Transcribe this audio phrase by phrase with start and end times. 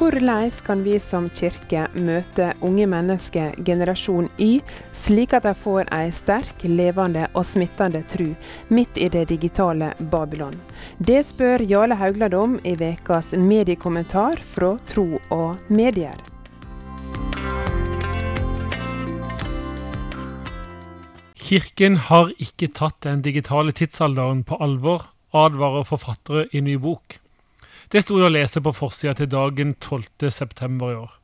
[0.00, 4.62] Hvordan kan vi som kirke møte unge mennesker, generasjon Y,
[4.96, 8.30] slik at de får ei sterk, levende og smittende tru
[8.72, 10.56] midt i det digitale Babylon?
[10.96, 16.16] Det spør Jarle Haugland om i ukas mediekommentar fra Tro og Medier.
[21.36, 27.20] Kirken har ikke tatt den digitale tidsalderen på alvor, advarer forfattere i ny bok.
[27.90, 30.66] Det sto det å lese på forsida til dagen 12.9.
[30.92, 31.14] i år.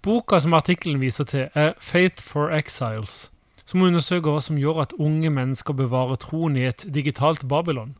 [0.00, 3.26] Boka som artikkelen viser til, er Faith for Exiles,
[3.68, 7.98] som undersøker hva som gjør at unge mennesker bevarer troen i et digitalt Babylon.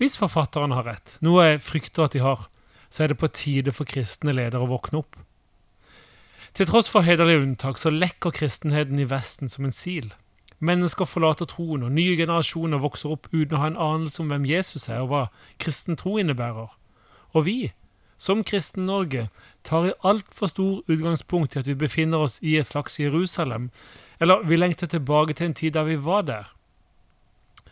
[0.00, 2.48] Hvis forfatterne har rett, noe jeg frykter at de har,
[2.88, 5.20] så er det på tide for kristne ledere å våkne opp.
[6.56, 10.08] Til tross for hederlige unntak så lekker kristenheten i Vesten som en sil.
[10.62, 14.46] Mennesker forlater troen, og nye generasjoner vokser opp uten å ha en anelse om hvem
[14.46, 15.22] Jesus er, og hva
[15.62, 16.70] kristen tro innebærer.
[17.34, 17.72] Og vi,
[18.22, 19.26] som Kristen-Norge,
[19.66, 23.72] tar i altfor stor utgangspunkt i at vi befinner oss i et slags Jerusalem,
[24.22, 26.52] eller vi lengter tilbake til en tid da vi var der.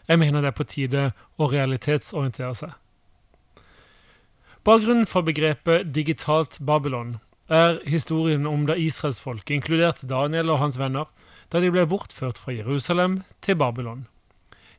[0.08, 1.02] Jeg mener det er på tide
[1.38, 2.72] å realitetsorientere seg.
[4.66, 11.06] Bakgrunnen for begrepet digitalt Babylon er historien om da israelsfolket, inkludert Daniel og hans venner,
[11.52, 14.06] da de ble bortført fra Jerusalem til Babylon.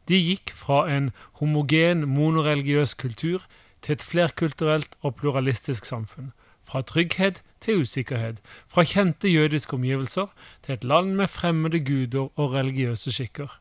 [0.09, 3.45] De gikk fra en homogen, monoreligiøs kultur
[3.81, 6.31] til et flerkulturelt og pluralistisk samfunn.
[6.65, 8.39] Fra trygghet til usikkerhet.
[8.67, 10.31] Fra kjente jødiske omgivelser
[10.63, 13.59] til et land med fremmede guder og religiøse skikker.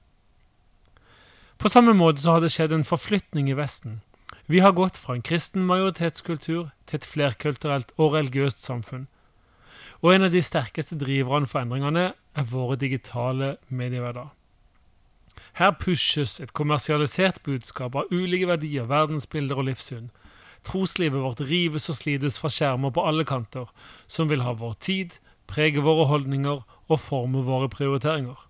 [1.58, 4.00] På samme måte så har det skjedd en forflytning i Vesten.
[4.46, 9.08] Vi har gått fra en kristen majoritetskultur til et flerkulturelt og religiøst samfunn.
[10.00, 14.28] Og en av de sterkeste driverne for endringene er våre digitale mediehverdag.
[15.58, 20.10] Her pushes et kommersialisert budskap av ulike verdier, verdensbilder og livssyn.
[20.66, 23.70] Troslivet vårt rives og slides fra skjermer på alle kanter,
[24.06, 25.16] som vil ha vår tid,
[25.50, 28.49] prege våre holdninger og forme våre prioriteringer.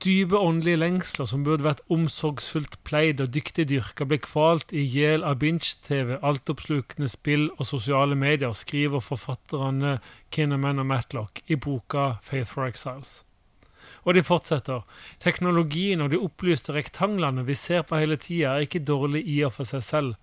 [0.00, 5.26] Dype åndelige lengsler som burde vært omsorgsfullt pleid og dyktig dyrka, blir kvalt i hjel
[5.28, 9.98] av binge-TV, altoppslukende spill og sosiale medier, skriver forfatterne
[10.32, 13.18] Kinnaman og Matlock i boka Faith for Exiles.
[14.08, 14.88] Og de fortsetter.
[15.20, 19.52] Teknologien og de opplyste rektanglene vi ser på hele tida, er ikke dårlig i og
[19.58, 20.14] for seg selv.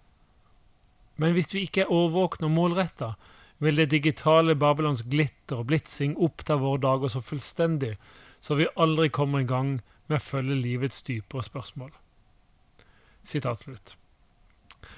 [1.22, 3.14] Men hvis vi ikke er årvåkne og målretta,
[3.62, 7.94] vil det digitale Babylons glitter og blitsing oppta våre dager så fullstendig
[8.40, 9.78] så vi aldri kommer i gang
[10.08, 11.92] med å følge livets dypere spørsmål.
[13.24, 13.96] Sitat slutt.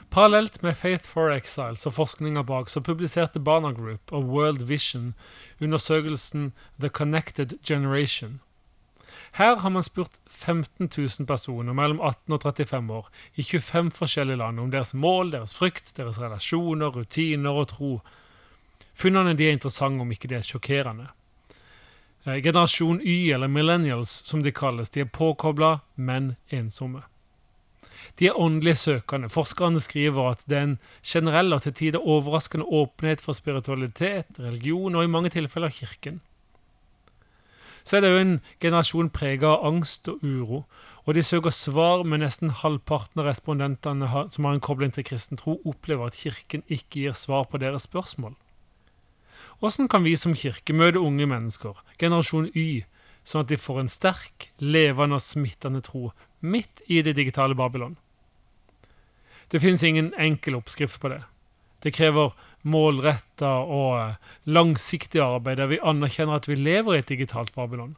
[0.09, 5.13] Parallelt med Faith for Exiles og forskninga bak, så publiserte Barna Group og World Vision
[5.61, 6.51] undersøkelsen
[6.81, 8.39] The Connected Generation.
[9.31, 14.41] Her har man spurt 15 000 personer mellom 18 og 35 år i 25 forskjellige
[14.41, 17.91] land om deres mål, deres frykt, deres relasjoner, rutiner og tro.
[18.93, 21.07] Funnene de er interessante, om ikke det er sjokkerende.
[22.25, 27.03] Eh, generasjon Y, eller millennials som de kalles, de er påkobla, men ensomme.
[28.19, 29.29] De er åndelig søkende.
[29.31, 34.95] Forskerne skriver at det er en generell og til tider overraskende åpenhet for spiritualitet, religion
[34.95, 36.19] og i mange tilfeller kirken.
[37.83, 40.65] Så er det òg en generasjon prega av angst og uro,
[41.07, 45.39] og de søker svar, med nesten halvparten av respondentene som har en kobling til kristen
[45.39, 48.35] tro, opplever at kirken ikke gir svar på deres spørsmål.
[49.59, 52.83] Hvordan kan vi som kirke møte unge mennesker, generasjon Y,
[53.23, 57.97] sånn at de får en sterk, levende og smittende tro midt i det digitale Babylon?
[59.49, 61.23] Det finnes ingen enkel oppskrift på det.
[61.81, 62.35] Det krever
[62.67, 64.15] målretta og eh,
[64.51, 67.95] langsiktig arbeid der vi anerkjenner at vi lever i et digitalt Babylon.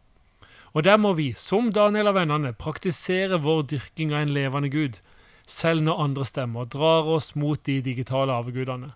[0.72, 5.02] Og der må vi, som Daniel og vennene, praktisere vår dyrking av en levende Gud,
[5.44, 8.94] selv når andre stemmer drar oss mot de digitale avgudene.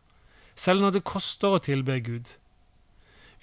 [0.56, 2.38] Selv når det koster å tilbe Gud.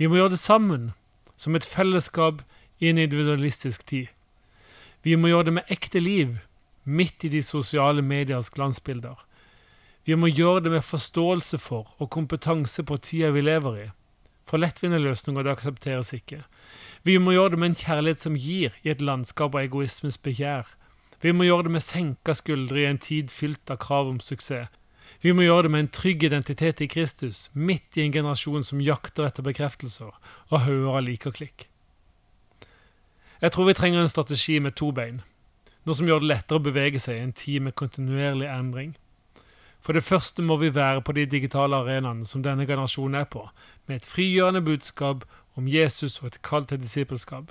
[0.00, 0.92] Vi må gjøre det sammen,
[1.36, 2.40] som et fellesskap
[2.80, 4.08] i en individualistisk tid.
[5.02, 6.38] Vi må gjøre det med ekte liv,
[6.84, 9.18] midt i de sosiale mediers glansbilder.
[10.06, 13.88] Vi må gjøre det med forståelse for og kompetanse på tida vi lever i.
[14.42, 16.40] For lettvinte løsninger det aksepteres ikke.
[17.06, 20.66] Vi må gjøre det med en kjærlighet som gir, i et landskap av egoismens begjær.
[21.22, 24.70] Vi må gjøre det med senka skuldre i en tid fylt av krav om suksess.
[25.20, 28.80] Vi må gjøre det med en trygg identitet i Kristus, midt i en generasjon som
[28.80, 31.68] jakter etter bekreftelser og hauger av like og klikk.
[33.42, 35.20] Jeg tror vi trenger en strategi med to bein,
[35.84, 38.92] noe som gjør det lettere å bevege seg i en tid med kontinuerlig endring.
[39.82, 43.42] For det første må vi være på de digitale arenaene som denne generasjonen er på,
[43.90, 45.24] med et frigjørende budskap
[45.58, 47.50] om Jesus og et kall til disippelskap.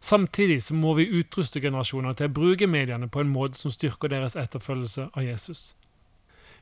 [0.00, 4.10] Samtidig så må vi utruste generasjoner til å bruke mediene på en måte som styrker
[4.10, 5.76] deres etterfølgelse av Jesus.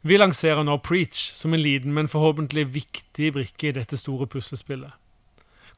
[0.07, 4.93] Vi lanserer nå Preach som en liten, men forhåpentlig viktig brikke i dette store puslespillet.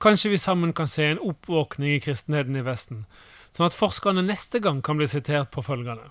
[0.05, 3.07] Kanskje vi sammen kan se en oppvåkning i kristenheten i Vesten,
[3.57, 6.11] sånn at forskerne neste gang kan bli sitert på følgende.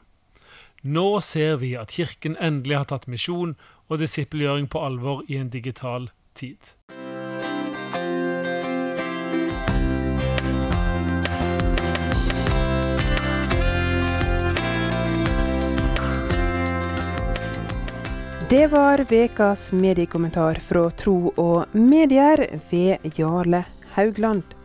[0.81, 3.53] Nå ser vi at Kirken endelig har tatt misjon
[3.85, 6.73] og disippelgjøring på alvor i en digital tid.
[18.49, 24.56] Det var ukas mediekommentar fra Tro og Medier ved Jarle Haugland.